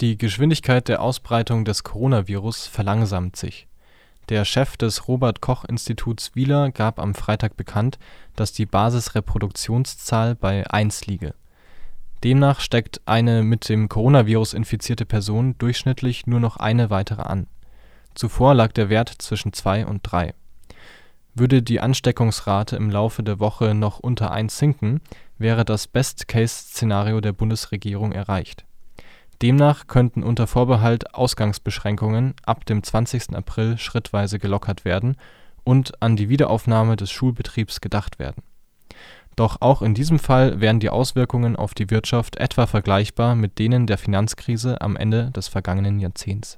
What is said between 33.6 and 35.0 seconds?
schrittweise gelockert